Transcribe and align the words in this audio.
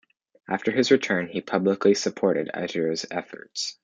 After 0.49 0.71
his 0.71 0.89
return, 0.89 1.27
he 1.27 1.41
publicly 1.41 1.93
supported 1.93 2.49
Itera's 2.55 3.05
efforts. 3.11 3.77